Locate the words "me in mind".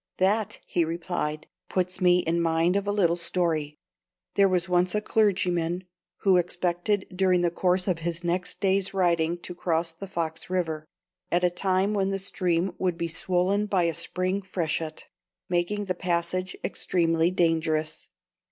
2.01-2.75